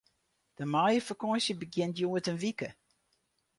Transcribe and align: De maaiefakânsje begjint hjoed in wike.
De 0.57 0.65
maaiefakânsje 0.71 1.53
begjint 1.61 1.97
hjoed 1.99 2.25
in 2.31 2.39
wike. 2.43 2.69